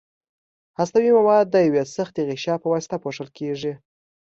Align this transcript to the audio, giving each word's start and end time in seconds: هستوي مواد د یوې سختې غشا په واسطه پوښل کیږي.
هستوي 0.79 1.11
مواد 1.17 1.45
د 1.49 1.55
یوې 1.67 1.83
سختې 1.95 2.21
غشا 2.29 2.55
په 2.61 2.67
واسطه 2.73 2.95
پوښل 3.03 3.27
کیږي. 3.37 3.73